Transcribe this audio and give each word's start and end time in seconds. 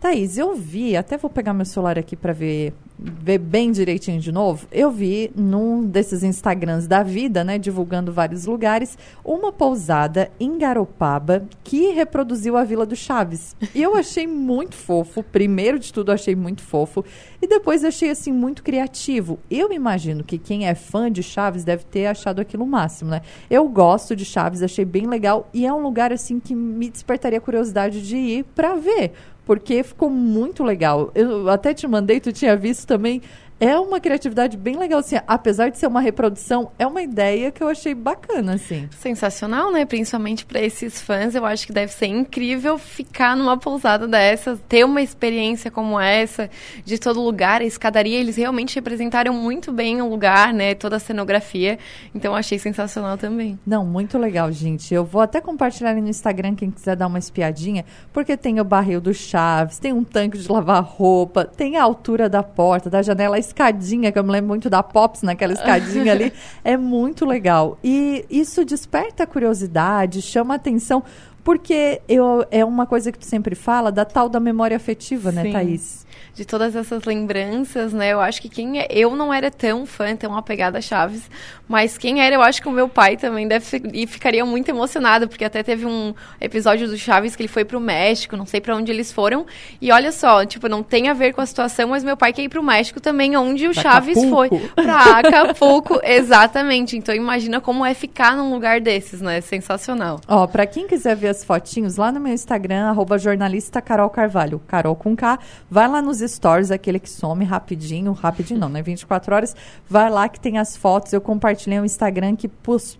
Thaís, 0.00 0.38
eu 0.38 0.54
vi, 0.54 0.96
até 0.96 1.18
vou 1.18 1.30
pegar 1.30 1.52
meu 1.52 1.66
celular 1.66 1.98
aqui 1.98 2.16
para 2.16 2.32
ver, 2.32 2.72
ver 2.98 3.36
bem 3.36 3.70
direitinho 3.70 4.18
de 4.18 4.32
novo. 4.32 4.66
Eu 4.72 4.90
vi 4.90 5.30
num 5.36 5.84
desses 5.84 6.22
Instagrams 6.22 6.86
da 6.86 7.02
vida, 7.02 7.44
né, 7.44 7.58
divulgando 7.58 8.10
vários 8.10 8.46
lugares, 8.46 8.96
uma 9.22 9.52
pousada 9.52 10.30
em 10.40 10.56
Garopaba 10.56 11.44
que 11.62 11.90
reproduziu 11.90 12.56
a 12.56 12.64
Vila 12.64 12.86
do 12.86 12.96
Chaves. 12.96 13.54
E 13.74 13.82
eu 13.82 13.94
achei 13.94 14.26
muito 14.26 14.74
fofo. 14.74 15.22
Primeiro 15.22 15.78
de 15.78 15.92
tudo, 15.92 16.10
achei 16.10 16.34
muito 16.34 16.62
fofo. 16.62 17.04
E 17.42 17.46
depois 17.46 17.84
achei, 17.84 18.08
assim, 18.08 18.32
muito 18.32 18.62
criativo. 18.62 19.38
Eu 19.50 19.70
imagino 19.70 20.24
que 20.24 20.38
quem 20.38 20.66
é 20.66 20.74
fã 20.74 21.12
de 21.12 21.22
Chaves 21.22 21.62
deve 21.62 21.84
ter 21.84 22.06
achado 22.06 22.40
aquilo 22.40 22.66
máximo, 22.66 23.10
né? 23.10 23.20
Eu 23.50 23.68
gosto 23.68 24.16
de 24.16 24.24
Chaves, 24.24 24.62
achei 24.62 24.86
bem 24.86 25.06
legal. 25.06 25.46
E 25.52 25.66
é 25.66 25.72
um 25.72 25.82
lugar, 25.82 26.10
assim, 26.10 26.40
que 26.40 26.54
me 26.54 26.88
despertaria 26.88 27.38
curiosidade 27.38 28.00
de 28.00 28.16
ir 28.16 28.44
para 28.54 28.76
ver 28.76 29.12
porque 29.50 29.82
ficou 29.82 30.08
muito 30.08 30.62
legal. 30.62 31.10
Eu 31.12 31.48
até 31.50 31.74
te 31.74 31.84
mandei, 31.84 32.20
tu 32.20 32.32
tinha 32.32 32.56
visto 32.56 32.86
também 32.86 33.20
é 33.60 33.78
uma 33.78 34.00
criatividade 34.00 34.56
bem 34.56 34.78
legal, 34.78 35.00
assim, 35.00 35.16
apesar 35.26 35.68
de 35.68 35.76
ser 35.76 35.86
uma 35.86 36.00
reprodução, 36.00 36.72
é 36.78 36.86
uma 36.86 37.02
ideia 37.02 37.52
que 37.52 37.62
eu 37.62 37.68
achei 37.68 37.94
bacana, 37.94 38.54
assim. 38.54 38.88
Sensacional, 38.98 39.70
né? 39.70 39.84
Principalmente 39.84 40.46
para 40.46 40.60
esses 40.60 41.02
fãs, 41.02 41.34
eu 41.34 41.44
acho 41.44 41.66
que 41.66 41.72
deve 41.72 41.92
ser 41.92 42.06
incrível 42.06 42.78
ficar 42.78 43.36
numa 43.36 43.58
pousada 43.58 44.08
dessas, 44.08 44.58
ter 44.66 44.82
uma 44.82 45.02
experiência 45.02 45.70
como 45.70 46.00
essa, 46.00 46.48
de 46.86 46.98
todo 46.98 47.20
lugar, 47.20 47.60
a 47.60 47.64
escadaria, 47.64 48.18
eles 48.18 48.36
realmente 48.36 48.76
representaram 48.76 49.34
muito 49.34 49.70
bem 49.70 50.00
o 50.00 50.08
lugar, 50.08 50.54
né? 50.54 50.74
Toda 50.74 50.96
a 50.96 51.00
cenografia, 51.00 51.78
então 52.14 52.34
achei 52.34 52.58
sensacional 52.58 53.18
também. 53.18 53.58
Não, 53.66 53.84
muito 53.84 54.16
legal, 54.16 54.50
gente. 54.50 54.94
Eu 54.94 55.04
vou 55.04 55.20
até 55.20 55.38
compartilhar 55.38 55.90
ali 55.90 56.00
no 56.00 56.08
Instagram, 56.08 56.54
quem 56.54 56.70
quiser 56.70 56.96
dar 56.96 57.08
uma 57.08 57.18
espiadinha, 57.18 57.84
porque 58.10 58.38
tem 58.38 58.58
o 58.58 58.64
barril 58.64 59.02
do 59.02 59.12
Chaves, 59.12 59.78
tem 59.78 59.92
um 59.92 60.02
tanque 60.02 60.38
de 60.38 60.50
lavar 60.50 60.82
roupa, 60.82 61.44
tem 61.44 61.76
a 61.76 61.82
altura 61.82 62.26
da 62.26 62.42
porta, 62.42 62.88
da 62.88 63.02
janela, 63.02 63.38
escadinha, 63.50 64.10
que 64.10 64.18
eu 64.18 64.24
me 64.24 64.30
lembro 64.30 64.48
muito 64.48 64.70
da 64.70 64.82
Pops, 64.82 65.22
naquela 65.22 65.52
escadinha 65.52 66.12
ali, 66.12 66.32
é 66.64 66.76
muito 66.76 67.26
legal. 67.26 67.78
E 67.84 68.24
isso 68.30 68.64
desperta 68.64 69.26
curiosidade, 69.26 70.22
chama 70.22 70.54
atenção, 70.54 71.02
porque 71.50 72.00
eu, 72.08 72.46
é 72.48 72.64
uma 72.64 72.86
coisa 72.86 73.10
que 73.10 73.18
tu 73.18 73.24
sempre 73.24 73.56
fala, 73.56 73.90
da 73.90 74.04
tal 74.04 74.28
da 74.28 74.38
memória 74.38 74.76
afetiva, 74.76 75.32
né, 75.32 75.42
Sim. 75.42 75.48
né, 75.48 75.52
Thaís? 75.54 76.06
de 76.34 76.44
todas 76.44 76.74
essas 76.74 77.04
lembranças, 77.04 77.92
né? 77.92 78.12
Eu 78.12 78.20
acho 78.20 78.40
que 78.40 78.48
quem 78.48 78.80
é, 78.80 78.86
eu 78.90 79.14
não 79.14 79.32
era 79.32 79.50
tão 79.50 79.84
fã, 79.84 80.14
tão 80.16 80.36
apegada 80.36 80.78
a 80.78 80.80
Chaves, 80.80 81.28
mas 81.68 81.98
quem 81.98 82.22
era, 82.22 82.34
eu 82.34 82.42
acho 82.42 82.62
que 82.62 82.68
o 82.68 82.72
meu 82.72 82.88
pai 82.88 83.16
também 83.16 83.46
deve 83.46 83.64
e 83.92 84.06
ficaria 84.06 84.44
muito 84.44 84.68
emocionado, 84.68 85.28
porque 85.28 85.44
até 85.44 85.62
teve 85.62 85.86
um 85.86 86.14
episódio 86.40 86.88
do 86.88 86.96
Chaves 86.96 87.36
que 87.36 87.42
ele 87.42 87.48
foi 87.48 87.64
pro 87.64 87.80
México, 87.80 88.36
não 88.36 88.46
sei 88.46 88.60
para 88.60 88.74
onde 88.74 88.90
eles 88.90 89.12
foram, 89.12 89.44
e 89.80 89.92
olha 89.92 90.12
só, 90.12 90.44
tipo, 90.44 90.68
não 90.68 90.82
tem 90.82 91.08
a 91.08 91.12
ver 91.12 91.32
com 91.32 91.40
a 91.40 91.46
situação, 91.46 91.90
mas 91.90 92.02
meu 92.02 92.16
pai 92.16 92.32
quer 92.32 92.42
ir 92.42 92.48
pro 92.48 92.62
México 92.62 93.00
também, 93.00 93.36
onde 93.36 93.68
o 93.68 93.72
pra 93.72 93.82
Chaves 93.82 94.16
Acapulco. 94.16 94.58
foi 94.58 94.84
pra 94.84 95.18
Acapulco, 95.18 96.00
exatamente. 96.04 96.96
Então 96.96 97.14
imagina 97.14 97.60
como 97.60 97.84
é 97.84 97.92
ficar 97.92 98.36
num 98.36 98.50
lugar 98.50 98.80
desses, 98.80 99.20
né? 99.20 99.40
Sensacional. 99.40 100.20
Ó, 100.26 100.46
para 100.46 100.66
quem 100.66 100.86
quiser 100.86 101.16
ver 101.16 101.28
as 101.28 101.39
fotinhos 101.44 101.96
lá 101.96 102.10
no 102.12 102.20
meu 102.20 102.32
Instagram, 102.32 102.88
arroba 102.88 103.18
jornalista 103.18 103.80
Carol 103.80 104.10
Carvalho, 104.10 104.60
Carol 104.66 104.94
com 104.94 105.16
K, 105.16 105.38
vai 105.70 105.88
lá 105.88 106.00
nos 106.00 106.18
stories, 106.18 106.70
aquele 106.70 106.98
que 106.98 107.08
some 107.08 107.44
rapidinho, 107.44 108.12
rapidinho 108.12 108.60
não, 108.60 108.68
né? 108.68 108.82
24 108.82 109.34
horas, 109.34 109.56
vai 109.88 110.10
lá 110.10 110.28
que 110.28 110.40
tem 110.40 110.58
as 110.58 110.76
fotos. 110.76 111.12
Eu 111.12 111.20
compartilhei 111.20 111.80
um 111.80 111.84
Instagram 111.84 112.36
que 112.36 112.50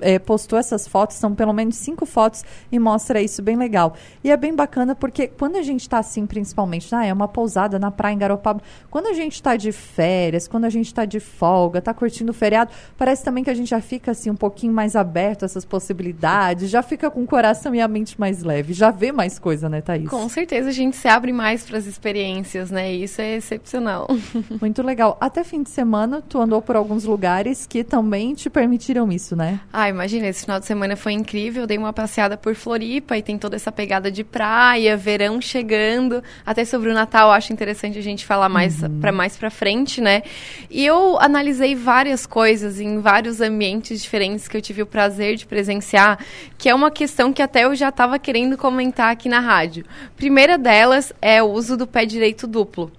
é, 0.01 0.19
postou 0.19 0.59
essas 0.59 0.87
fotos, 0.87 1.17
são 1.17 1.35
pelo 1.35 1.53
menos 1.53 1.77
cinco 1.77 2.07
fotos 2.07 2.45
e 2.71 2.79
mostra 2.79 3.21
isso 3.21 3.43
bem 3.43 3.57
legal. 3.57 3.95
E 4.23 4.31
é 4.31 4.37
bem 4.37 4.55
bacana 4.55 4.95
porque 4.95 5.27
quando 5.27 5.57
a 5.57 5.63
gente 5.63 5.83
está 5.83 5.99
assim, 5.99 6.27
principalmente, 6.27 6.95
ah, 6.95 7.05
é 7.05 7.13
uma 7.13 7.29
pousada 7.29 7.79
na 7.79 7.91
praia 7.91 8.15
em 8.15 8.19
Garopaba, 8.19 8.63
quando 8.91 9.07
a 9.07 9.13
gente 9.13 9.35
está 9.35 9.57
de 9.57 9.73
férias, 9.73 10.47
quando 10.47 10.65
a 10.65 10.71
gente 10.71 10.87
está 10.87 11.05
de 11.05 11.21
folga, 11.21 11.79
está 11.79 11.95
curtindo 11.95 12.31
o 12.31 12.35
feriado, 12.35 12.71
parece 12.97 13.25
também 13.25 13.43
que 13.43 13.51
a 13.51 13.55
gente 13.55 13.71
já 13.71 13.81
fica 13.81 14.11
assim 14.11 14.31
um 14.31 14.37
pouquinho 14.37 14.73
mais 14.73 14.95
aberto 14.95 15.43
a 15.43 15.47
essas 15.47 15.65
possibilidades, 15.65 16.71
já 16.71 16.83
fica 16.83 17.11
com 17.11 17.23
o 17.23 17.27
coração 17.27 17.75
e 17.75 17.81
a 17.81 17.89
mente 17.89 18.20
mais 18.21 18.43
leve, 18.43 18.75
já 18.75 18.91
vê 18.91 19.11
mais 19.11 19.39
coisa, 19.39 19.69
né, 19.69 19.81
Thaís? 19.81 20.09
Com 20.09 20.29
certeza 20.29 20.69
a 20.69 20.73
gente 20.73 20.95
se 20.95 21.09
abre 21.09 21.33
mais 21.33 21.65
para 21.65 21.79
as 21.79 21.87
experiências, 21.87 22.71
né? 22.71 22.93
E 22.93 23.05
isso 23.05 23.21
é 23.21 23.37
excepcional. 23.37 24.07
Muito 24.61 24.83
legal. 24.83 25.17
Até 25.19 25.43
fim 25.43 25.63
de 25.63 25.71
semana, 25.71 26.23
tu 26.29 26.39
andou 26.39 26.61
por 26.61 26.77
alguns 26.77 27.05
lugares 27.05 27.67
que 27.67 27.83
também 27.83 28.35
te 28.35 28.51
permitiram 28.51 29.11
isso, 29.11 29.35
né? 29.35 29.59
Ah, 29.73 29.89
imagina, 29.89 30.27
esse 30.27 30.43
final 30.43 30.61
de 30.61 30.67
semana 30.67 30.95
foi 30.97 31.13
incrível. 31.13 31.67
Dei 31.67 31.79
uma 31.79 31.93
passeada 31.93 32.37
por 32.37 32.55
Floripa 32.55 33.17
e 33.17 33.23
tem 33.23 33.39
toda 33.39 33.57
essa 33.57 33.73
pegada 33.73 34.11
de 34.11 34.23
praia, 34.23 34.97
verão 34.97 35.41
chegando. 35.41 36.23
Até 36.45 36.65
sobre 36.67 36.91
o 36.91 36.95
Natal, 36.95 37.33
acho 37.33 37.53
interessante 37.53 37.99
a 37.99 38.03
gente 38.03 38.27
falar 38.27 38.51
mais 38.51 38.83
uhum. 38.83 39.01
para 39.01 39.13
mais 39.13 39.37
para 39.37 39.51
frente, 39.51 40.01
né? 40.01 40.23
E 40.69 40.85
eu 40.85 41.19
analisei 41.19 41.75
várias 41.75 42.27
coisas 42.27 42.79
em 42.79 43.01
vários 43.01 43.41
ambientes 43.41 44.03
diferentes 44.03 44.47
que 44.47 44.57
eu 44.57 44.61
tive 44.61 44.83
o 44.83 44.87
prazer 44.87 45.37
de 45.37 45.47
presenciar, 45.47 46.19
que 46.59 46.69
é 46.69 46.75
uma 46.75 46.91
questão 46.91 47.33
que 47.33 47.41
até 47.41 47.65
eu 47.65 47.75
já 47.75 47.89
estava 47.89 48.10
querendo 48.19 48.57
comentar 48.57 49.11
aqui 49.11 49.29
na 49.29 49.41
rádio. 49.41 49.85
Primeira 50.17 50.59
delas 50.59 51.13
é 51.21 51.43
o 51.43 51.47
uso 51.47 51.77
do 51.77 51.87
pé 51.87 52.05
direito 52.05 52.47
duplo 52.47 52.93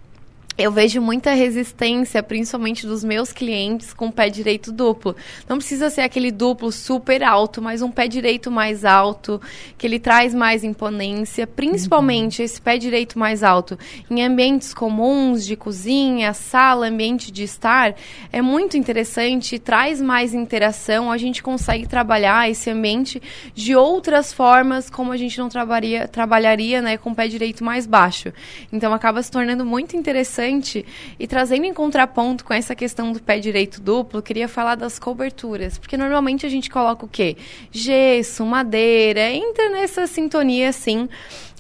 eu 0.62 0.72
vejo 0.72 1.02
muita 1.02 1.34
resistência, 1.34 2.22
principalmente 2.22 2.86
dos 2.86 3.04
meus 3.04 3.34
clientes, 3.34 3.94
com 3.94 4.12
pé 4.12 4.30
direito 4.30 4.72
duplo. 4.72 5.16
Não 5.50 5.58
precisa 5.58 5.90
ser 5.90 6.02
aquele 6.02 6.32
duplo 6.32 6.72
super 6.72 7.24
alto, 7.24 7.62
mas 7.62 7.82
um 7.82 7.90
pé 7.90 8.08
direito 8.08 8.52
mais 8.52 8.86
alto, 8.86 9.42
que 9.78 9.88
ele 9.88 10.00
traz 10.00 10.34
mais 10.34 10.64
imponência, 10.64 11.48
principalmente 11.48 12.40
uhum. 12.40 12.46
esse 12.46 12.62
pé 12.62 12.78
direito 12.78 13.18
mais 13.18 13.44
alto 13.44 13.78
em 14.10 14.24
ambientes 14.24 14.74
comuns, 14.74 15.46
de 15.46 15.56
cozinha, 15.56 16.34
sala, 16.34 16.88
ambiente 16.88 17.32
de 17.32 17.44
estar, 17.44 17.96
é 18.32 18.42
muito 18.42 18.78
interessante, 18.78 19.58
traz 19.58 20.02
mais 20.02 20.34
interação, 20.34 21.12
a 21.12 21.18
gente 21.18 21.42
consegue 21.42 21.88
trabalhar 21.88 22.50
esse 22.50 22.70
ambiente 22.70 23.22
de 23.56 23.76
outras 23.76 24.32
formas, 24.32 24.90
como 24.90 25.12
a 25.12 25.18
gente 25.18 25.40
não 25.40 25.50
trabalharia, 25.50 26.08
trabalharia 26.08 26.82
né, 26.82 26.98
com 26.98 27.12
o 27.12 27.16
pé 27.16 27.28
direito 27.28 27.64
mais 27.64 27.88
baixo. 27.88 28.32
Então 28.72 28.94
acaba 28.94 29.24
se 29.24 29.32
tornando 29.32 29.66
muito 29.66 29.96
interessante 29.96 30.51
interessante 30.52 30.86
e 31.20 31.28
trazendo 31.28 31.66
em 31.66 31.74
contraponto 31.74 32.44
com 32.44 32.54
essa 32.54 32.76
questão 32.76 33.12
do 33.12 33.22
pé 33.22 33.40
direito 33.40 33.82
duplo, 33.82 34.22
queria 34.22 34.48
falar 34.48 34.76
das 34.76 35.00
coberturas, 35.00 35.78
porque 35.78 35.98
normalmente 35.98 36.46
a 36.46 36.50
gente 36.50 36.70
coloca 36.70 37.06
o 37.06 37.10
quê? 37.10 37.38
Gesso, 37.72 38.46
madeira, 38.46 39.32
entra 39.32 39.70
nessa 39.70 40.06
sintonia 40.08 40.70
assim. 40.70 41.08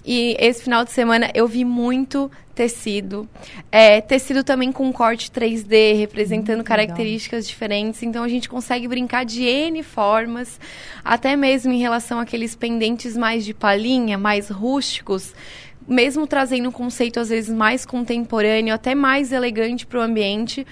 E 0.04 0.36
esse 0.40 0.64
final 0.64 0.84
de 0.84 0.92
semana 0.92 1.30
eu 1.34 1.48
vi 1.48 1.64
muito 1.64 2.32
tecido. 2.56 3.30
É, 3.72 4.02
tecido 4.02 4.44
também 4.44 4.72
com 4.72 4.92
corte 4.92 5.30
3D, 5.30 5.96
representando 5.96 6.62
hum, 6.62 6.64
características 6.64 7.48
diferentes. 7.48 8.02
Então 8.02 8.24
a 8.24 8.28
gente 8.28 8.50
consegue 8.50 8.88
brincar 8.88 9.24
de 9.24 9.44
N 9.44 9.84
formas, 9.84 10.60
até 11.06 11.36
mesmo 11.36 11.72
em 11.72 11.80
relação 11.80 12.20
àqueles 12.20 12.56
pendentes 12.56 13.16
mais 13.16 13.46
de 13.46 13.54
palhinha, 13.54 14.18
mais 14.18 14.50
rústicos 14.50 15.36
mesmo 15.92 16.26
trazendo 16.26 16.70
um 16.70 16.72
conceito 16.72 17.20
às 17.20 17.30
vezes 17.30 17.54
mais 17.54 17.86
contemporâneo, 17.86 18.74
até 18.74 18.96
mais 18.96 19.32
elegante 19.32 19.86
para 19.86 20.00
o 20.00 20.02
ambiente, 20.02 20.66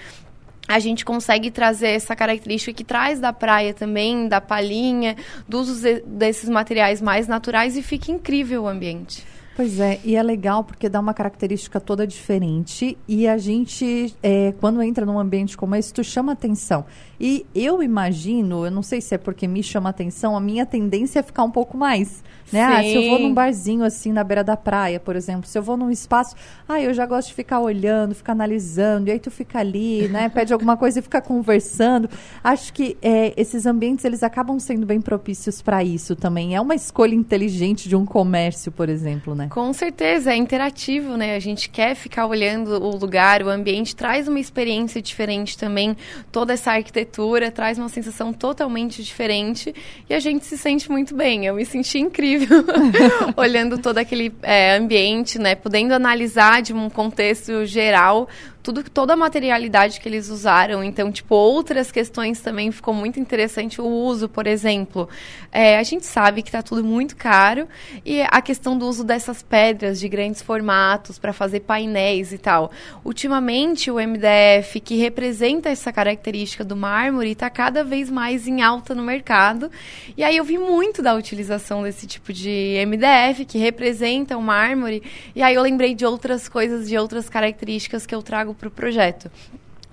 a 0.66 0.78
gente 0.78 1.04
consegue 1.04 1.50
trazer 1.50 1.88
essa 1.88 2.14
característica 2.14 2.72
que 2.72 2.84
traz 2.84 3.18
da 3.18 3.32
praia 3.32 3.74
também, 3.74 4.28
da 4.28 4.40
palhinha, 4.40 5.16
dos 5.48 5.82
desses 6.06 6.48
materiais 6.48 7.02
mais 7.02 7.26
naturais 7.26 7.76
e 7.76 7.82
fica 7.82 8.12
incrível 8.12 8.62
o 8.62 8.68
ambiente. 8.68 9.24
Pois 9.60 9.78
é, 9.78 10.00
e 10.02 10.16
é 10.16 10.22
legal 10.22 10.64
porque 10.64 10.88
dá 10.88 10.98
uma 10.98 11.12
característica 11.12 11.78
toda 11.78 12.06
diferente 12.06 12.96
e 13.06 13.28
a 13.28 13.36
gente, 13.36 14.16
é, 14.22 14.54
quando 14.58 14.80
entra 14.80 15.04
num 15.04 15.18
ambiente 15.18 15.54
como 15.54 15.76
esse, 15.76 15.92
tu 15.92 16.02
chama 16.02 16.32
atenção. 16.32 16.86
E 17.20 17.44
eu 17.54 17.82
imagino, 17.82 18.64
eu 18.64 18.70
não 18.70 18.82
sei 18.82 19.02
se 19.02 19.14
é 19.14 19.18
porque 19.18 19.46
me 19.46 19.62
chama 19.62 19.90
atenção, 19.90 20.34
a 20.34 20.40
minha 20.40 20.64
tendência 20.64 21.18
é 21.18 21.22
ficar 21.22 21.44
um 21.44 21.50
pouco 21.50 21.76
mais. 21.76 22.24
Né? 22.50 22.62
Ah, 22.62 22.82
se 22.82 22.94
eu 22.94 23.10
vou 23.10 23.18
num 23.20 23.34
barzinho 23.34 23.84
assim 23.84 24.12
na 24.12 24.24
beira 24.24 24.42
da 24.42 24.56
praia, 24.56 24.98
por 24.98 25.14
exemplo, 25.14 25.46
se 25.46 25.56
eu 25.56 25.62
vou 25.62 25.76
num 25.76 25.90
espaço, 25.90 26.34
ah, 26.68 26.80
eu 26.80 26.92
já 26.92 27.06
gosto 27.06 27.28
de 27.28 27.34
ficar 27.34 27.60
olhando, 27.60 28.14
ficar 28.14 28.32
analisando, 28.32 29.08
e 29.08 29.12
aí 29.12 29.20
tu 29.20 29.30
fica 29.30 29.58
ali, 29.60 30.08
né? 30.08 30.28
Pede 30.34 30.52
alguma 30.52 30.76
coisa 30.76 30.98
e 30.98 31.02
fica 31.02 31.20
conversando. 31.20 32.08
Acho 32.42 32.72
que 32.72 32.96
é, 33.02 33.34
esses 33.36 33.66
ambientes 33.66 34.04
eles 34.04 34.22
acabam 34.22 34.58
sendo 34.58 34.84
bem 34.84 35.00
propícios 35.00 35.62
para 35.62 35.84
isso 35.84 36.16
também. 36.16 36.56
É 36.56 36.60
uma 36.60 36.74
escolha 36.74 37.14
inteligente 37.14 37.88
de 37.88 37.94
um 37.94 38.04
comércio, 38.04 38.72
por 38.72 38.88
exemplo, 38.88 39.34
né? 39.34 39.46
Com 39.50 39.72
certeza, 39.72 40.32
é 40.32 40.36
interativo, 40.36 41.16
né? 41.16 41.34
A 41.34 41.40
gente 41.40 41.68
quer 41.68 41.96
ficar 41.96 42.24
olhando 42.26 42.80
o 42.80 42.96
lugar, 42.96 43.42
o 43.42 43.48
ambiente, 43.48 43.96
traz 43.96 44.28
uma 44.28 44.38
experiência 44.38 45.02
diferente 45.02 45.58
também. 45.58 45.96
Toda 46.30 46.52
essa 46.52 46.70
arquitetura 46.70 47.50
traz 47.50 47.76
uma 47.76 47.88
sensação 47.88 48.32
totalmente 48.32 49.02
diferente 49.02 49.74
e 50.08 50.14
a 50.14 50.20
gente 50.20 50.46
se 50.46 50.56
sente 50.56 50.88
muito 50.88 51.16
bem. 51.16 51.46
Eu 51.46 51.56
me 51.56 51.66
senti 51.66 51.98
incrível 51.98 52.64
olhando 53.36 53.76
todo 53.76 53.98
aquele 53.98 54.32
é, 54.40 54.76
ambiente, 54.76 55.36
né? 55.36 55.56
Podendo 55.56 55.94
analisar 55.94 56.62
de 56.62 56.72
um 56.72 56.88
contexto 56.88 57.66
geral 57.66 58.28
tudo, 58.62 58.82
toda 58.88 59.14
a 59.14 59.16
materialidade 59.16 60.00
que 60.00 60.08
eles 60.08 60.28
usaram. 60.28 60.84
Então, 60.84 61.10
tipo, 61.10 61.34
outras 61.34 61.90
questões 61.90 62.40
também 62.40 62.70
ficou 62.70 62.92
muito 62.92 63.18
interessante 63.18 63.80
o 63.80 63.86
uso, 63.86 64.28
por 64.28 64.46
exemplo. 64.46 65.08
É, 65.52 65.78
a 65.78 65.82
gente 65.82 66.06
sabe 66.06 66.42
que 66.42 66.48
está 66.48 66.62
tudo 66.62 66.84
muito 66.84 67.16
caro 67.16 67.66
e 68.04 68.22
a 68.22 68.40
questão 68.40 68.76
do 68.76 68.86
uso 68.86 69.02
dessas 69.02 69.42
pedras 69.42 69.98
de 69.98 70.08
grandes 70.08 70.42
formatos 70.42 71.18
para 71.18 71.32
fazer 71.32 71.60
painéis 71.60 72.32
e 72.32 72.38
tal. 72.38 72.70
Ultimamente, 73.04 73.90
o 73.90 73.96
MDF, 73.96 74.80
que 74.80 74.96
representa 74.96 75.68
essa 75.68 75.92
característica 75.92 76.64
do 76.64 76.76
mármore, 76.76 77.32
está 77.32 77.50
cada 77.50 77.82
vez 77.82 78.10
mais 78.10 78.46
em 78.46 78.62
alta 78.62 78.94
no 78.94 79.02
mercado. 79.02 79.70
E 80.16 80.22
aí 80.22 80.36
eu 80.36 80.44
vi 80.44 80.58
muito 80.58 81.02
da 81.02 81.14
utilização 81.14 81.82
desse 81.82 82.06
tipo 82.06 82.32
de 82.32 82.76
MDF, 82.86 83.44
que 83.44 83.58
representa 83.58 84.36
o 84.36 84.42
mármore. 84.42 85.02
E 85.34 85.42
aí 85.42 85.54
eu 85.54 85.62
lembrei 85.62 85.94
de 85.94 86.04
outras 86.04 86.48
coisas, 86.48 86.88
de 86.88 86.96
outras 86.96 87.28
características 87.28 88.06
que 88.06 88.14
eu 88.14 88.22
trago 88.50 88.54
para 88.54 88.68
o 88.68 88.70
projeto. 88.70 89.30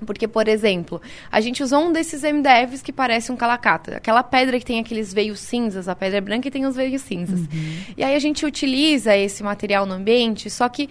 Porque, 0.06 0.28
por 0.28 0.48
exemplo, 0.48 1.02
a 1.32 1.42
gente 1.42 1.64
usou 1.64 1.86
um 1.86 1.92
desses 1.92 2.22
MDFs 2.22 2.84
que 2.84 2.94
parece 2.94 3.32
um 3.32 3.36
calacata. 3.36 3.98
Aquela 3.98 4.22
pedra 4.22 4.60
que 4.60 4.66
tem 4.66 4.80
aqueles 4.80 5.12
veios 5.12 5.40
cinzas, 5.40 5.88
a 5.88 5.96
pedra 5.96 6.20
é 6.20 6.22
branca 6.22 6.48
e 6.48 6.52
tem 6.52 6.68
os 6.68 6.76
veios 6.76 7.02
cinzas. 7.02 7.40
Uhum. 7.40 7.48
E 7.98 8.04
aí 8.04 8.16
a 8.16 8.20
gente 8.20 8.46
utiliza 8.46 9.18
esse 9.18 9.42
material 9.42 9.88
no 9.88 9.96
ambiente, 9.96 10.52
só 10.52 10.70
que 10.70 10.88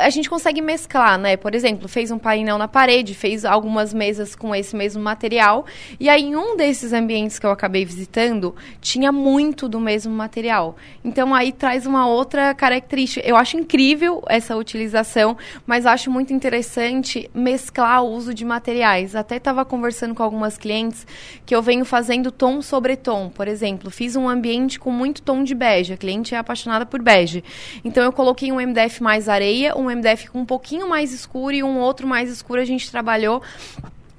a 0.00 0.10
gente 0.10 0.28
consegue 0.28 0.62
mesclar, 0.62 1.18
né? 1.18 1.36
Por 1.36 1.54
exemplo, 1.54 1.88
fez 1.88 2.10
um 2.10 2.18
painel 2.18 2.56
na 2.56 2.66
parede, 2.66 3.14
fez 3.14 3.44
algumas 3.44 3.92
mesas 3.92 4.34
com 4.34 4.54
esse 4.54 4.74
mesmo 4.74 5.02
material. 5.02 5.66
E 5.98 6.08
aí, 6.08 6.24
em 6.24 6.36
um 6.36 6.56
desses 6.56 6.92
ambientes 6.92 7.38
que 7.38 7.46
eu 7.46 7.50
acabei 7.50 7.84
visitando, 7.84 8.54
tinha 8.80 9.12
muito 9.12 9.68
do 9.68 9.78
mesmo 9.78 10.12
material. 10.12 10.76
Então, 11.04 11.34
aí 11.34 11.52
traz 11.52 11.86
uma 11.86 12.06
outra 12.06 12.54
característica. 12.54 13.26
Eu 13.26 13.36
acho 13.36 13.58
incrível 13.58 14.22
essa 14.28 14.56
utilização, 14.56 15.36
mas 15.66 15.84
acho 15.84 16.10
muito 16.10 16.32
interessante 16.32 17.30
mesclar 17.34 18.02
o 18.02 18.10
uso 18.10 18.32
de 18.32 18.44
materiais. 18.44 19.14
Até 19.14 19.36
estava 19.36 19.64
conversando 19.64 20.14
com 20.14 20.22
algumas 20.22 20.56
clientes 20.56 21.06
que 21.44 21.54
eu 21.54 21.60
venho 21.60 21.84
fazendo 21.84 22.32
tom 22.32 22.62
sobre 22.62 22.96
tom. 22.96 23.28
Por 23.28 23.46
exemplo, 23.46 23.90
fiz 23.90 24.16
um 24.16 24.28
ambiente 24.28 24.80
com 24.80 24.90
muito 24.90 25.20
tom 25.20 25.44
de 25.44 25.54
bege. 25.54 25.92
A 25.92 25.96
cliente 25.96 26.34
é 26.34 26.38
apaixonada 26.38 26.86
por 26.86 27.02
bege. 27.02 27.44
Então, 27.84 28.02
eu 28.02 28.12
coloquei 28.12 28.50
um 28.50 28.56
MDF 28.56 29.02
mais 29.02 29.28
areia, 29.28 29.76
um 29.76 29.89
MDF 29.90 30.28
com 30.28 30.40
um 30.40 30.44
pouquinho 30.46 30.88
mais 30.88 31.12
escuro 31.12 31.54
e 31.54 31.62
um 31.62 31.78
outro 31.78 32.06
mais 32.06 32.30
escuro 32.30 32.60
a 32.60 32.64
gente 32.64 32.90
trabalhou 32.90 33.42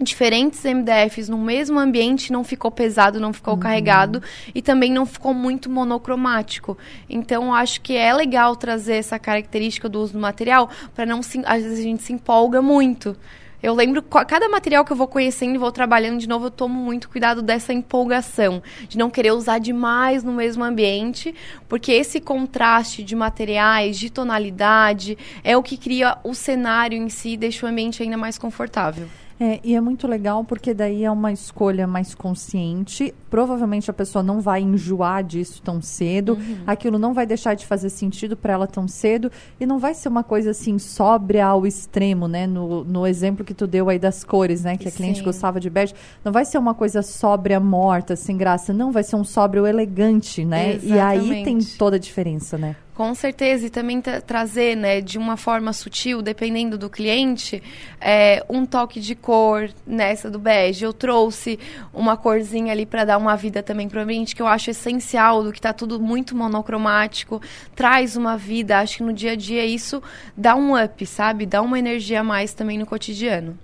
diferentes 0.03 0.63
MDFs 0.63 1.29
no 1.29 1.38
mesmo 1.38 1.79
ambiente, 1.79 2.31
não 2.31 2.44
ficou 2.44 2.71
pesado, 2.71 3.19
não 3.19 3.31
ficou 3.31 3.53
uhum. 3.53 3.59
carregado 3.59 4.21
e 4.53 4.62
também 4.62 4.91
não 4.91 5.06
ficou 5.06 5.33
muito 5.33 5.69
monocromático. 5.69 6.77
Então, 7.09 7.53
acho 7.53 7.81
que 7.81 7.95
é 7.95 8.13
legal 8.13 8.56
trazer 8.56 8.95
essa 8.95 9.19
característica 9.19 9.88
do 9.88 10.01
uso 10.01 10.13
do 10.13 10.19
material 10.19 10.69
para 10.95 11.06
não 11.06 11.21
se, 11.21 11.41
às 11.45 11.63
vezes 11.63 11.79
a 11.79 11.83
gente 11.83 12.03
se 12.03 12.13
empolga 12.13 12.62
muito. 12.62 13.15
Eu 13.62 13.75
lembro, 13.75 14.02
cada 14.02 14.50
material 14.50 14.84
que 14.84 14.92
eu 14.92 14.98
vou 14.98 15.08
conhecendo 15.08 15.54
e 15.54 15.58
vou 15.60 15.72
trabalhando 15.72 16.19
de 16.19 16.28
novo, 16.28 16.48
eu 16.48 16.52
tomo 16.52 16.74
muito 16.74 17.08
cuidado 17.08 17.44
dessa 17.44 17.72
empolgação, 17.72 18.63
de 18.90 18.98
não 18.98 19.10
querer 19.10 19.34
usar 19.34 19.60
demais 19.60 20.24
no 20.24 20.31
mesmo 20.31 20.63
ambiente, 20.63 21.36
porque 21.69 21.92
esse 21.92 22.19
contraste 22.19 23.04
de 23.04 23.16
materiais, 23.16 24.00
de 24.00 24.10
tonalidade, 24.10 25.16
é 25.44 25.56
o 25.56 25.62
que 25.62 25.78
cria 25.78 26.18
o 26.24 26.34
cenário 26.34 26.98
em 26.98 27.08
si 27.08 27.34
e 27.34 27.38
deixa 27.38 27.66
o 27.66 27.69
ambiente 27.69 28.02
ainda 28.02 28.18
mais 28.18 28.38
confortável. 28.38 29.08
É, 29.44 29.60
e 29.64 29.76
é 29.76 29.82
muito 29.82 30.08
legal 30.08 30.44
porque 30.44 30.72
daí 30.72 31.04
é 31.04 31.10
uma 31.10 31.32
escolha 31.32 31.88
mais 31.88 32.14
consciente. 32.14 33.12
Provavelmente 33.28 33.90
a 33.90 33.94
pessoa 33.94 34.22
não 34.22 34.40
vai 34.40 34.62
enjoar 34.62 35.24
disso 35.24 35.60
tão 35.64 35.82
cedo. 35.82 36.34
Uhum. 36.34 36.58
Aquilo 36.68 37.00
não 37.00 37.12
vai 37.12 37.26
deixar 37.26 37.56
de 37.56 37.66
fazer 37.66 37.90
sentido 37.90 38.38
para 38.38 38.54
ela 38.54 38.68
tão 38.68 38.88
cedo. 38.88 39.32
E 39.60 39.66
não 39.66 39.80
vai 39.80 39.96
ser 39.96 40.10
uma 40.10 40.24
coisa 40.24 40.52
assim 40.52 40.78
sóbria 40.78 41.44
ao 41.44 41.66
extremo, 41.66 42.28
né? 42.28 42.46
No, 42.46 42.84
no 42.84 43.08
exemplo 43.08 43.44
que 43.44 43.56
tu 43.56 43.66
deu 43.66 43.90
aí 43.90 43.98
das 43.98 44.24
cores, 44.24 44.64
né? 44.64 44.78
Que 44.78 44.88
a 44.88 44.92
cliente 44.92 45.18
Sim. 45.18 45.26
gostava 45.26 45.60
de 45.60 45.72
bege. 45.72 45.96
Não 46.24 46.32
vai 46.32 46.46
ser 46.46 46.60
uma 46.60 46.76
coisa 46.76 47.02
sóbria, 47.02 47.60
morta, 47.60 48.16
sem 48.16 48.38
graça. 48.38 48.72
Não, 48.72 48.92
vai 48.92 49.02
ser 49.02 49.16
um 49.16 49.24
sóbrio 49.24 49.66
elegante, 49.66 50.46
né? 50.46 50.76
Exatamente. 50.76 50.88
E 50.88 51.00
aí 51.00 51.44
tem 51.44 51.58
toda 51.80 51.96
a 51.96 52.00
diferença, 52.00 52.60
né? 52.60 52.76
Com 53.01 53.15
certeza, 53.15 53.65
e 53.65 53.69
também 53.71 54.00
trazer, 54.00 54.77
né, 54.77 55.01
de 55.01 55.18
uma 55.18 55.36
forma 55.36 55.74
sutil, 55.74 56.21
dependendo 56.21 56.77
do 56.77 56.88
cliente, 56.88 57.62
é, 58.00 58.45
um 58.48 58.63
toque 58.63 59.00
de 59.00 59.15
cor 59.15 59.71
nessa 59.88 60.30
do 60.30 60.38
bege. 60.38 60.86
Eu 60.86 60.94
trouxe 60.94 61.57
uma 61.92 62.15
corzinha 62.15 62.71
ali 62.71 62.86
para 62.86 63.03
dar 63.03 63.18
uma 63.18 63.36
vida 63.36 63.63
também 63.63 63.89
para 63.89 64.01
o 64.01 64.03
ambiente, 64.03 64.36
que 64.36 64.42
eu 64.42 64.45
acho 64.45 64.69
essencial, 64.69 65.44
do 65.44 65.51
que 65.51 65.57
está 65.57 65.74
tudo 65.74 66.00
muito 66.00 66.36
monocromático, 66.36 67.42
traz 67.75 68.15
uma 68.15 68.38
vida. 68.38 68.77
Acho 68.77 68.98
que 68.98 69.04
no 69.04 69.13
dia 69.13 69.31
a 69.31 69.36
dia 69.36 69.65
isso 69.65 70.00
dá 70.38 70.56
um 70.56 70.80
up, 70.80 71.04
sabe? 71.07 71.47
Dá 71.47 71.59
uma 71.59 71.80
energia 71.80 72.19
a 72.19 72.24
mais 72.24 72.54
também 72.54 72.77
no 72.77 72.86
cotidiano. 72.86 73.57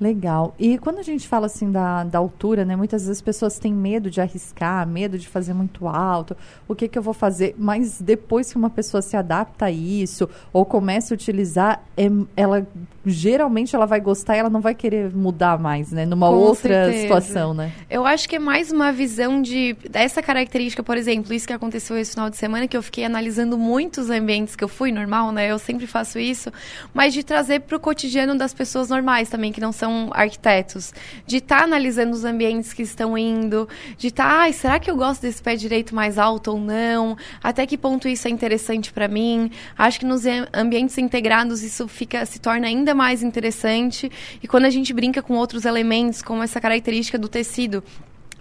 Legal. 0.00 0.54
E 0.58 0.78
quando 0.78 0.98
a 0.98 1.02
gente 1.02 1.28
fala 1.28 1.44
assim 1.44 1.70
da, 1.70 2.04
da 2.04 2.18
altura, 2.18 2.64
né? 2.64 2.74
Muitas 2.74 3.02
vezes 3.02 3.18
as 3.18 3.22
pessoas 3.22 3.58
têm 3.58 3.74
medo 3.74 4.10
de 4.10 4.18
arriscar, 4.18 4.86
medo 4.86 5.18
de 5.18 5.28
fazer 5.28 5.52
muito 5.52 5.86
alto. 5.86 6.34
O 6.66 6.74
que, 6.74 6.88
que 6.88 6.98
eu 6.98 7.02
vou 7.02 7.12
fazer? 7.12 7.54
Mas 7.58 8.00
depois 8.00 8.50
que 8.50 8.56
uma 8.56 8.70
pessoa 8.70 9.02
se 9.02 9.14
adapta 9.14 9.66
a 9.66 9.70
isso 9.70 10.26
ou 10.54 10.64
começa 10.64 11.12
a 11.12 11.14
utilizar, 11.16 11.84
é, 11.98 12.08
ela 12.34 12.66
geralmente 13.04 13.74
ela 13.74 13.86
vai 13.86 14.00
gostar 14.00 14.36
e 14.36 14.38
ela 14.38 14.50
não 14.50 14.60
vai 14.60 14.74
querer 14.74 15.14
mudar 15.14 15.58
mais, 15.58 15.92
né? 15.92 16.06
Numa 16.06 16.28
Com 16.28 16.34
outra 16.34 16.84
certeza. 16.84 17.02
situação, 17.02 17.54
né? 17.54 17.72
Eu 17.90 18.06
acho 18.06 18.28
que 18.28 18.36
é 18.36 18.38
mais 18.38 18.72
uma 18.72 18.92
visão 18.92 19.40
de 19.42 19.74
dessa 19.88 20.22
característica, 20.22 20.82
por 20.82 20.96
exemplo, 20.96 21.32
isso 21.34 21.46
que 21.46 21.52
aconteceu 21.52 21.96
esse 21.98 22.12
final 22.12 22.30
de 22.30 22.36
semana, 22.36 22.66
que 22.66 22.76
eu 22.76 22.82
fiquei 22.82 23.04
analisando 23.04 23.58
muitos 23.58 24.08
ambientes 24.10 24.56
que 24.56 24.64
eu 24.64 24.68
fui, 24.68 24.92
normal, 24.92 25.32
né? 25.32 25.50
Eu 25.50 25.58
sempre 25.58 25.86
faço 25.86 26.18
isso, 26.18 26.50
mas 26.92 27.12
de 27.12 27.22
trazer 27.22 27.60
para 27.60 27.76
o 27.76 27.80
cotidiano 27.80 28.34
das 28.36 28.54
pessoas 28.54 28.88
normais 28.88 29.28
também, 29.28 29.52
que 29.52 29.60
não 29.60 29.72
são 29.72 29.89
são 29.90 30.10
arquitetos, 30.12 30.94
de 31.26 31.38
estar 31.38 31.58
tá 31.58 31.64
analisando 31.64 32.14
os 32.14 32.24
ambientes 32.24 32.72
que 32.72 32.82
estão 32.82 33.18
indo, 33.18 33.68
de 33.98 34.08
estar, 34.08 34.46
tá, 34.46 34.52
será 34.52 34.78
que 34.78 34.90
eu 34.90 34.96
gosto 34.96 35.22
desse 35.22 35.42
pé 35.42 35.56
direito 35.56 35.94
mais 35.94 36.16
alto 36.16 36.52
ou 36.52 36.60
não? 36.60 37.16
Até 37.42 37.66
que 37.66 37.76
ponto 37.76 38.08
isso 38.08 38.28
é 38.28 38.30
interessante 38.30 38.92
para 38.92 39.08
mim? 39.08 39.50
Acho 39.76 40.00
que 40.00 40.06
nos 40.06 40.22
ambientes 40.52 40.96
integrados 40.96 41.62
isso 41.62 41.88
fica 41.88 42.24
se 42.24 42.38
torna 42.38 42.66
ainda 42.66 42.94
mais 42.94 43.22
interessante. 43.22 44.10
E 44.42 44.46
quando 44.46 44.64
a 44.64 44.70
gente 44.70 44.92
brinca 44.92 45.22
com 45.22 45.34
outros 45.34 45.64
elementos, 45.64 46.22
como 46.22 46.42
essa 46.42 46.60
característica 46.60 47.18
do 47.18 47.28
tecido, 47.28 47.82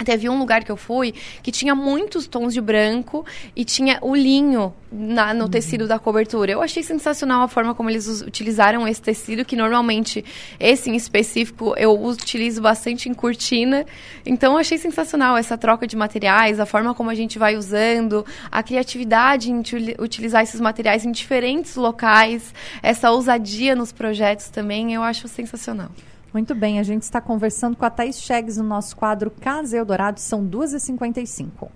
Teve 0.04 0.30
um 0.30 0.40
lugar 0.40 0.64
que 0.64 0.72
eu 0.72 0.78
fui 0.78 1.14
que 1.44 1.52
tinha 1.52 1.76
muitos 1.76 2.26
tons 2.26 2.54
de 2.54 2.62
branco 2.62 3.26
e 3.56 3.66
tinha 3.66 4.00
o 4.02 4.16
linho 4.16 4.74
na, 4.92 5.34
no 5.34 5.44
uhum. 5.44 5.50
tecido 5.50 5.88
da 5.88 6.00
cobertura. 6.00 6.52
Eu 6.52 6.62
achei 6.62 6.82
sensacional 6.82 7.44
a 7.44 7.48
forma 7.48 7.76
como 7.76 7.90
eles 7.90 8.22
utilizaram 8.22 8.88
esse 8.88 9.02
tecido, 9.02 9.44
que 9.44 9.56
normalmente 9.56 10.24
esse 10.60 10.90
em 10.90 10.96
específico 10.96 11.76
eu 11.78 12.02
utilizo 12.02 12.62
bastante 12.62 13.10
em 13.10 13.14
cortina. 13.14 13.86
Então 14.26 14.54
eu 14.54 14.60
achei 14.60 14.78
sensacional 14.78 15.36
essa 15.36 15.58
troca 15.58 15.86
de 15.86 15.98
materiais, 15.98 16.60
a 16.60 16.66
forma 16.66 16.94
como 16.94 17.10
a 17.10 17.16
gente 17.16 17.38
vai 17.38 17.58
usando, 17.58 18.26
a 18.50 18.64
criatividade 18.64 19.52
em 19.52 19.62
utilizar 20.00 20.44
esses 20.44 20.62
materiais 20.62 21.06
em 21.06 21.12
diferentes 21.12 21.76
locais, 21.76 22.54
essa 22.82 23.12
ousadia 23.12 23.76
nos 23.76 23.92
projetos 23.92 24.50
também, 24.50 24.94
eu 24.94 25.04
acho 25.04 25.28
sensacional. 25.28 25.92
Muito 26.34 26.54
bem, 26.54 26.80
a 26.80 26.84
gente 26.84 27.04
está 27.04 27.20
conversando 27.20 27.76
com 27.76 27.86
a 27.86 27.90
Thaís 27.90 28.22
Chegues 28.22 28.58
no 28.58 28.64
nosso 28.64 28.96
quadro 28.96 29.32
Casa 29.32 29.78
Eldorado, 29.78 30.20
são 30.20 30.46
2h55. 30.46 31.70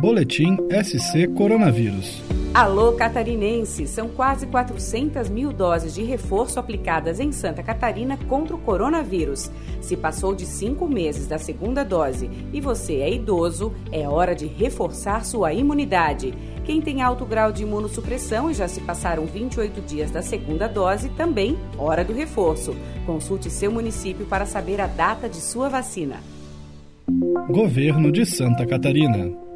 Boletim 0.00 0.56
SC 0.70 1.28
Coronavírus. 1.36 2.22
Alô, 2.54 2.92
catarinense! 2.92 3.86
São 3.86 4.08
quase 4.08 4.46
400 4.46 5.30
mil 5.30 5.52
doses 5.52 5.94
de 5.94 6.02
reforço 6.02 6.60
aplicadas 6.60 7.18
em 7.18 7.32
Santa 7.32 7.62
Catarina 7.62 8.18
contra 8.28 8.54
o 8.54 8.58
coronavírus. 8.58 9.50
Se 9.80 9.96
passou 9.96 10.34
de 10.34 10.44
cinco 10.44 10.86
meses 10.86 11.26
da 11.26 11.38
segunda 11.38 11.82
dose 11.82 12.28
e 12.52 12.60
você 12.60 12.96
é 12.96 13.10
idoso, 13.10 13.72
é 13.90 14.06
hora 14.06 14.34
de 14.34 14.46
reforçar 14.46 15.24
sua 15.24 15.54
imunidade. 15.54 16.34
Quem 16.64 16.80
tem 16.80 17.02
alto 17.02 17.26
grau 17.26 17.50
de 17.50 17.64
imunossupressão 17.64 18.50
e 18.50 18.54
já 18.54 18.68
se 18.68 18.80
passaram 18.80 19.26
28 19.26 19.80
dias 19.80 20.10
da 20.10 20.22
segunda 20.22 20.68
dose, 20.68 21.08
também 21.10 21.58
hora 21.76 22.04
do 22.04 22.12
reforço. 22.12 22.76
Consulte 23.04 23.50
seu 23.50 23.72
município 23.72 24.26
para 24.26 24.46
saber 24.46 24.80
a 24.80 24.86
data 24.86 25.28
de 25.28 25.40
sua 25.40 25.68
vacina. 25.68 26.20
Governo 27.48 28.12
de 28.12 28.24
Santa 28.24 28.64
Catarina. 28.64 29.51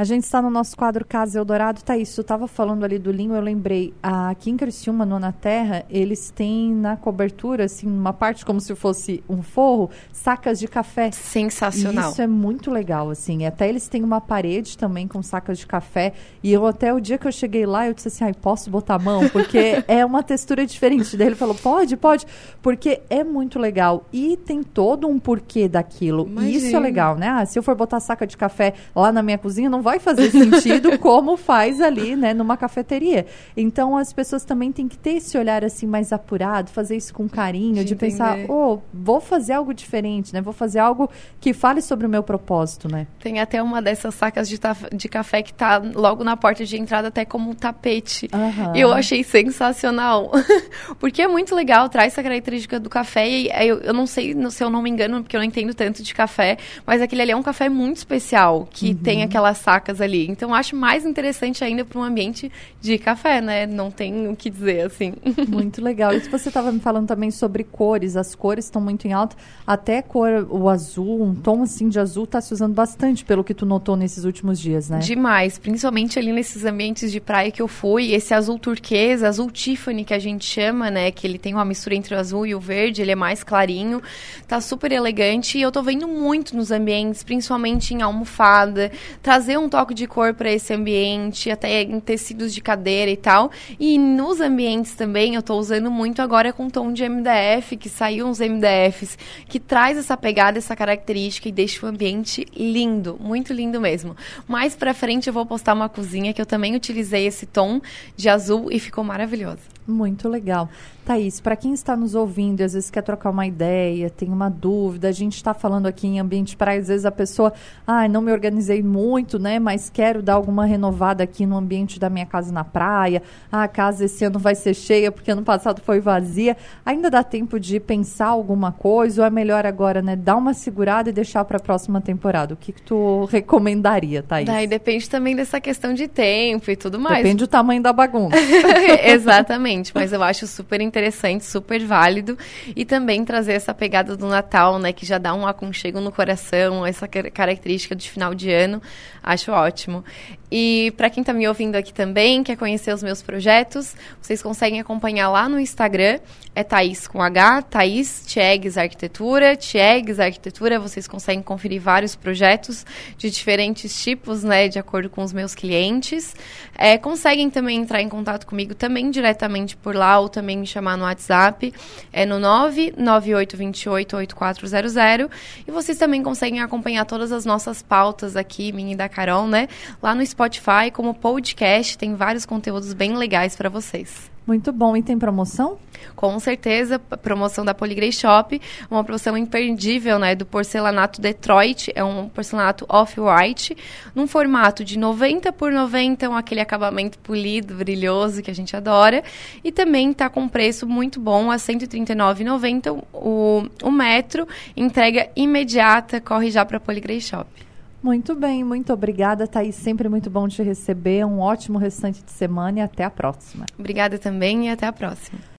A 0.00 0.04
gente 0.04 0.24
está 0.24 0.40
no 0.40 0.48
nosso 0.48 0.74
quadro 0.78 1.04
Casa 1.04 1.38
Eldorado. 1.38 1.82
Tá 1.82 1.94
isso, 1.94 2.20
eu 2.20 2.22
estava 2.22 2.48
falando 2.48 2.84
ali 2.84 2.98
do 2.98 3.12
linho, 3.12 3.34
eu 3.34 3.40
lembrei. 3.42 3.92
Aqui 4.02 4.48
em 4.48 4.56
Criciúma, 4.56 5.04
no 5.04 5.18
Na 5.18 5.30
Terra, 5.30 5.84
eles 5.90 6.30
têm 6.30 6.72
na 6.72 6.96
cobertura, 6.96 7.64
assim, 7.64 7.86
uma 7.86 8.14
parte 8.14 8.42
como 8.42 8.62
se 8.62 8.74
fosse 8.74 9.22
um 9.28 9.42
forro, 9.42 9.90
sacas 10.10 10.58
de 10.58 10.66
café. 10.68 11.10
Sensacional. 11.10 12.08
E 12.08 12.12
isso 12.12 12.22
é 12.22 12.26
muito 12.26 12.70
legal, 12.70 13.10
assim. 13.10 13.44
Até 13.44 13.68
eles 13.68 13.88
têm 13.88 14.02
uma 14.02 14.22
parede 14.22 14.78
também 14.78 15.06
com 15.06 15.22
sacas 15.22 15.58
de 15.58 15.66
café. 15.66 16.14
E 16.42 16.50
eu 16.50 16.66
até 16.66 16.94
o 16.94 16.98
dia 16.98 17.18
que 17.18 17.28
eu 17.28 17.32
cheguei 17.32 17.66
lá, 17.66 17.86
eu 17.86 17.92
disse 17.92 18.08
assim, 18.08 18.24
ai, 18.24 18.32
posso 18.32 18.70
botar 18.70 18.94
a 18.94 18.98
mão? 18.98 19.28
Porque 19.28 19.84
é 19.86 20.02
uma 20.02 20.22
textura 20.22 20.64
diferente. 20.64 21.14
Daí 21.14 21.26
ele 21.26 21.36
falou, 21.36 21.54
pode, 21.54 21.94
pode. 21.98 22.24
Porque 22.62 23.02
é 23.10 23.22
muito 23.22 23.58
legal. 23.58 24.06
E 24.10 24.38
tem 24.38 24.62
todo 24.62 25.06
um 25.06 25.18
porquê 25.18 25.68
daquilo. 25.68 26.26
Imagina. 26.26 26.50
E 26.50 26.56
isso 26.56 26.74
é 26.74 26.80
legal, 26.80 27.16
né? 27.16 27.28
Ah, 27.28 27.44
se 27.44 27.58
eu 27.58 27.62
for 27.62 27.74
botar 27.74 28.00
saca 28.00 28.26
de 28.26 28.38
café 28.38 28.72
lá 28.96 29.12
na 29.12 29.22
minha 29.22 29.36
cozinha, 29.36 29.68
não 29.68 29.82
vai 29.82 29.89
vai 29.90 29.98
fazer 29.98 30.30
sentido 30.30 30.96
como 30.98 31.36
faz 31.36 31.80
ali, 31.80 32.14
né, 32.14 32.32
numa 32.32 32.56
cafeteria. 32.56 33.26
Então 33.56 33.96
as 33.96 34.12
pessoas 34.12 34.44
também 34.44 34.70
têm 34.70 34.86
que 34.86 34.96
ter 34.96 35.16
esse 35.16 35.36
olhar 35.36 35.64
assim 35.64 35.86
mais 35.86 36.12
apurado, 36.12 36.70
fazer 36.70 36.96
isso 36.96 37.12
com 37.12 37.28
carinho, 37.28 37.76
de, 37.76 37.84
de 37.84 37.96
pensar, 37.96 38.38
oh, 38.48 38.78
vou 38.92 39.20
fazer 39.20 39.54
algo 39.54 39.74
diferente, 39.74 40.32
né? 40.32 40.40
Vou 40.40 40.52
fazer 40.52 40.78
algo 40.78 41.10
que 41.40 41.52
fale 41.52 41.82
sobre 41.82 42.06
o 42.06 42.08
meu 42.08 42.22
propósito, 42.22 42.88
né? 42.88 43.06
Tem 43.18 43.40
até 43.40 43.62
uma 43.62 43.82
dessas 43.82 44.14
sacas 44.14 44.48
de, 44.48 44.58
de 44.92 45.08
café 45.08 45.42
que 45.42 45.52
tá 45.52 45.78
logo 45.78 46.22
na 46.22 46.36
porta 46.36 46.64
de 46.64 46.76
entrada, 46.76 47.08
até 47.08 47.24
como 47.24 47.50
um 47.50 47.54
tapete. 47.54 48.28
Uhum. 48.32 48.76
Eu 48.76 48.92
achei 48.92 49.24
sensacional. 49.24 50.30
porque 50.98 51.22
é 51.22 51.28
muito 51.28 51.54
legal, 51.54 51.88
traz 51.88 52.12
essa 52.12 52.22
característica 52.22 52.78
do 52.78 52.88
café. 52.88 53.28
E 53.28 53.48
eu, 53.66 53.78
eu 53.78 53.92
não 53.92 54.06
sei 54.06 54.34
se 54.50 54.62
eu 54.62 54.70
não 54.70 54.82
me 54.82 54.90
engano, 54.90 55.22
porque 55.22 55.36
eu 55.36 55.40
não 55.40 55.46
entendo 55.46 55.74
tanto 55.74 56.02
de 56.02 56.14
café, 56.14 56.58
mas 56.86 57.02
aquele 57.02 57.22
ali 57.22 57.32
é 57.32 57.36
um 57.36 57.42
café 57.42 57.68
muito 57.68 57.96
especial, 57.96 58.68
que 58.70 58.90
uhum. 58.90 58.94
tem 58.96 59.22
aquelas 59.22 59.58
sacas 59.70 60.00
ali. 60.00 60.26
Então, 60.28 60.52
acho 60.52 60.74
mais 60.74 61.06
interessante 61.06 61.62
ainda 61.62 61.84
para 61.84 61.96
um 61.96 62.02
ambiente 62.02 62.50
de 62.80 62.98
café, 62.98 63.40
né? 63.40 63.66
Não 63.66 63.88
tem 63.88 64.26
o 64.26 64.34
que 64.34 64.50
dizer, 64.50 64.86
assim. 64.86 65.14
Muito 65.48 65.80
legal. 65.80 66.12
E 66.12 66.18
você 66.18 66.48
estava 66.48 66.72
me 66.72 66.80
falando 66.80 67.06
também 67.06 67.30
sobre 67.30 67.62
cores. 67.62 68.16
As 68.16 68.34
cores 68.34 68.64
estão 68.64 68.82
muito 68.82 69.06
em 69.06 69.12
alta. 69.12 69.36
Até 69.66 70.02
cor, 70.02 70.46
o 70.50 70.68
azul, 70.68 71.22
um 71.22 71.34
tom 71.34 71.62
assim 71.62 71.88
de 71.88 72.00
azul 72.00 72.24
está 72.24 72.40
se 72.40 72.52
usando 72.52 72.74
bastante, 72.74 73.24
pelo 73.24 73.44
que 73.44 73.54
tu 73.54 73.64
notou 73.64 73.96
nesses 73.96 74.24
últimos 74.24 74.58
dias, 74.58 74.88
né? 74.90 74.98
Demais. 74.98 75.58
Principalmente 75.58 76.18
ali 76.18 76.32
nesses 76.32 76.64
ambientes 76.64 77.12
de 77.12 77.20
praia 77.20 77.50
que 77.50 77.62
eu 77.62 77.68
fui. 77.68 78.12
Esse 78.12 78.34
azul 78.34 78.58
turquesa, 78.58 79.28
azul 79.28 79.50
Tiffany 79.50 80.04
que 80.04 80.14
a 80.14 80.18
gente 80.18 80.44
chama, 80.44 80.90
né? 80.90 81.10
Que 81.10 81.26
ele 81.26 81.38
tem 81.38 81.54
uma 81.54 81.64
mistura 81.64 81.94
entre 81.94 82.14
o 82.14 82.18
azul 82.18 82.44
e 82.44 82.54
o 82.54 82.60
verde. 82.60 83.02
Ele 83.02 83.12
é 83.12 83.16
mais 83.16 83.44
clarinho. 83.44 84.02
Tá 84.48 84.60
super 84.60 84.90
elegante. 84.90 85.58
E 85.58 85.62
eu 85.62 85.70
tô 85.70 85.82
vendo 85.82 86.08
muito 86.08 86.56
nos 86.56 86.70
ambientes, 86.70 87.22
principalmente 87.22 87.94
em 87.94 88.02
almofada. 88.02 88.90
Trazer 89.22 89.59
um 89.60 89.68
toque 89.68 89.94
de 89.94 90.06
cor 90.06 90.34
para 90.34 90.50
esse 90.50 90.72
ambiente, 90.72 91.50
até 91.50 91.82
em 91.82 92.00
tecidos 92.00 92.52
de 92.52 92.60
cadeira 92.60 93.10
e 93.10 93.16
tal. 93.16 93.50
E 93.78 93.98
nos 93.98 94.40
ambientes 94.40 94.94
também, 94.94 95.34
eu 95.34 95.42
tô 95.42 95.56
usando 95.56 95.90
muito 95.90 96.22
agora 96.22 96.52
com 96.52 96.68
tom 96.68 96.92
de 96.92 97.08
MDF, 97.08 97.76
que 97.76 97.88
saiu 97.88 98.26
uns 98.26 98.40
MDFs, 98.40 99.18
que 99.48 99.60
traz 99.60 99.96
essa 99.96 100.16
pegada, 100.16 100.58
essa 100.58 100.74
característica 100.74 101.48
e 101.48 101.52
deixa 101.52 101.84
o 101.84 101.88
ambiente 101.88 102.46
lindo, 102.56 103.16
muito 103.20 103.52
lindo 103.52 103.80
mesmo. 103.80 104.16
Mais 104.48 104.74
pra 104.74 104.94
frente 104.94 105.28
eu 105.28 105.32
vou 105.32 105.46
postar 105.46 105.74
uma 105.74 105.88
cozinha 105.88 106.32
que 106.32 106.40
eu 106.40 106.46
também 106.46 106.74
utilizei 106.74 107.26
esse 107.26 107.46
tom 107.46 107.80
de 108.16 108.28
azul 108.28 108.70
e 108.72 108.78
ficou 108.78 109.04
maravilhosa. 109.04 109.79
Muito 109.86 110.28
legal. 110.28 110.68
Thaís, 111.04 111.40
para 111.40 111.56
quem 111.56 111.72
está 111.72 111.96
nos 111.96 112.14
ouvindo 112.14 112.60
e 112.60 112.62
às 112.62 112.74
vezes 112.74 112.90
quer 112.90 113.02
trocar 113.02 113.30
uma 113.30 113.46
ideia, 113.46 114.08
tem 114.08 114.28
uma 114.28 114.48
dúvida, 114.48 115.08
a 115.08 115.12
gente 115.12 115.34
está 115.34 115.52
falando 115.52 115.86
aqui 115.86 116.06
em 116.06 116.20
ambiente 116.20 116.56
praia, 116.56 116.80
às 116.80 116.88
vezes 116.88 117.04
a 117.04 117.10
pessoa, 117.10 117.52
ah, 117.86 118.06
não 118.06 118.20
me 118.20 118.30
organizei 118.30 118.82
muito, 118.82 119.38
né, 119.38 119.58
mas 119.58 119.90
quero 119.90 120.22
dar 120.22 120.34
alguma 120.34 120.64
renovada 120.64 121.24
aqui 121.24 121.46
no 121.46 121.56
ambiente 121.56 121.98
da 121.98 122.08
minha 122.08 122.26
casa 122.26 122.52
na 122.52 122.62
praia, 122.62 123.22
ah, 123.50 123.64
a 123.64 123.68
casa 123.68 124.04
esse 124.04 124.24
ano 124.24 124.38
vai 124.38 124.54
ser 124.54 124.74
cheia 124.74 125.10
porque 125.10 125.30
ano 125.30 125.42
passado 125.42 125.80
foi 125.80 125.98
vazia, 125.98 126.56
ainda 126.86 127.10
dá 127.10 127.24
tempo 127.24 127.58
de 127.58 127.80
pensar 127.80 128.26
alguma 128.26 128.70
coisa 128.70 129.22
ou 129.22 129.26
é 129.26 129.30
melhor 129.30 129.66
agora, 129.66 130.00
né, 130.00 130.14
dar 130.14 130.36
uma 130.36 130.54
segurada 130.54 131.10
e 131.10 131.12
deixar 131.12 131.44
para 131.44 131.56
a 131.56 131.60
próxima 131.60 132.00
temporada? 132.00 132.54
O 132.54 132.56
que, 132.56 132.72
que 132.72 132.82
tu 132.82 133.24
recomendaria, 133.24 134.22
Thaís? 134.22 134.46
Daí 134.46 134.66
depende 134.66 135.08
também 135.10 135.34
dessa 135.34 135.60
questão 135.60 135.92
de 135.92 136.06
tempo 136.06 136.70
e 136.70 136.76
tudo 136.76 137.00
mais. 137.00 137.24
Depende 137.24 137.38
do 137.38 137.48
tamanho 137.48 137.82
da 137.82 137.92
bagunça. 137.92 138.36
Exatamente, 139.02 139.69
mas 139.94 140.12
eu 140.12 140.22
acho 140.22 140.46
super 140.46 140.80
interessante 140.80 141.00
interessante, 141.00 141.44
super 141.44 141.84
válido. 141.84 142.38
E 142.74 142.84
também 142.84 143.24
trazer 143.24 143.52
essa 143.52 143.74
pegada 143.74 144.16
do 144.16 144.26
Natal, 144.26 144.78
né? 144.78 144.92
Que 144.92 145.04
já 145.04 145.18
dá 145.18 145.34
um 145.34 145.46
aconchego 145.46 146.00
no 146.00 146.12
coração, 146.12 146.86
essa 146.86 147.08
característica 147.08 147.94
de 147.94 148.10
final 148.10 148.34
de 148.34 148.50
ano. 148.50 148.80
Acho 149.22 149.52
ótimo. 149.52 150.04
E 150.50 150.92
para 150.96 151.08
quem 151.08 151.20
está 151.20 151.32
me 151.32 151.46
ouvindo 151.46 151.76
aqui 151.76 151.92
também, 151.94 152.42
quer 152.42 152.56
conhecer 152.56 152.92
os 152.92 153.02
meus 153.02 153.22
projetos, 153.22 153.94
vocês 154.20 154.42
conseguem 154.42 154.80
acompanhar 154.80 155.28
lá 155.28 155.48
no 155.48 155.60
Instagram. 155.60 156.18
É 156.52 156.64
Thaís 156.64 157.06
com 157.06 157.22
H, 157.22 157.62
Thaís 157.62 158.24
Tiegues 158.26 158.76
Arquitetura, 158.76 159.54
Tiegues 159.54 160.18
Arquitetura. 160.18 160.80
Vocês 160.80 161.06
conseguem 161.06 161.42
conferir 161.42 161.80
vários 161.80 162.16
projetos 162.16 162.84
de 163.16 163.30
diferentes 163.30 164.02
tipos, 164.02 164.42
né? 164.42 164.66
De 164.66 164.78
acordo 164.78 165.08
com 165.08 165.22
os 165.22 165.32
meus 165.32 165.54
clientes. 165.54 166.34
É, 166.76 166.98
conseguem 166.98 167.48
também 167.48 167.78
entrar 167.78 168.02
em 168.02 168.08
contato 168.08 168.46
comigo 168.46 168.74
também 168.74 169.10
diretamente 169.10 169.59
por 169.76 169.94
lá 169.94 170.18
ou 170.18 170.28
também 170.28 170.58
me 170.58 170.66
chamar 170.66 170.96
no 170.96 171.04
WhatsApp. 171.04 171.72
É 172.12 172.24
no 172.24 172.36
998288400. 172.36 175.30
E 175.66 175.70
vocês 175.70 175.98
também 175.98 176.22
conseguem 176.22 176.60
acompanhar 176.60 177.04
todas 177.04 177.32
as 177.32 177.44
nossas 177.44 177.82
pautas 177.82 178.36
aqui, 178.36 178.72
minha 178.72 178.92
e 178.92 178.96
da 178.96 179.08
Carol, 179.08 179.46
né? 179.46 179.68
Lá 180.02 180.14
no 180.14 180.24
Spotify, 180.24 180.90
como 180.92 181.14
podcast, 181.14 181.98
tem 181.98 182.14
vários 182.14 182.46
conteúdos 182.46 182.92
bem 182.92 183.16
legais 183.16 183.56
para 183.56 183.68
vocês. 183.68 184.29
Muito 184.46 184.72
bom. 184.72 184.96
E 184.96 185.02
tem 185.02 185.18
promoção? 185.18 185.78
Com 186.16 186.38
certeza, 186.40 186.98
promoção 186.98 187.64
da 187.64 187.74
Poligrey 187.74 188.10
Shop, 188.10 188.60
uma 188.90 189.04
promoção 189.04 189.36
imperdível, 189.36 190.18
né, 190.18 190.34
do 190.34 190.46
porcelanato 190.46 191.20
Detroit, 191.20 191.92
é 191.94 192.02
um 192.02 192.28
porcelanato 192.28 192.86
off-white, 192.88 193.76
num 194.14 194.26
formato 194.26 194.82
de 194.82 194.98
90 194.98 195.52
por 195.52 195.70
90, 195.70 196.28
um 196.28 196.34
aquele 196.34 196.60
acabamento 196.60 197.18
polido, 197.18 197.74
brilhoso, 197.74 198.42
que 198.42 198.50
a 198.50 198.54
gente 198.54 198.74
adora, 198.74 199.22
e 199.62 199.70
também 199.70 200.10
está 200.10 200.28
com 200.28 200.48
preço 200.48 200.86
muito 200.86 201.20
bom, 201.20 201.50
a 201.50 201.54
R$ 201.54 201.60
139,90 201.60 203.04
o, 203.12 203.62
o 203.82 203.90
metro, 203.90 204.48
entrega 204.76 205.28
imediata, 205.36 206.20
corre 206.20 206.50
já 206.50 206.64
para 206.64 206.80
Poligrey 206.80 207.20
Shop. 207.20 207.69
Muito 208.02 208.34
bem, 208.34 208.64
muito 208.64 208.92
obrigada, 208.92 209.46
Thaís. 209.46 209.74
Sempre 209.74 210.08
muito 210.08 210.30
bom 210.30 210.48
te 210.48 210.62
receber. 210.62 211.24
Um 211.26 211.40
ótimo 211.40 211.78
restante 211.78 212.22
de 212.22 212.30
semana 212.30 212.78
e 212.78 212.82
até 212.82 213.04
a 213.04 213.10
próxima. 213.10 213.66
Obrigada 213.78 214.18
também 214.18 214.68
e 214.68 214.70
até 214.70 214.86
a 214.86 214.92
próxima. 214.92 215.40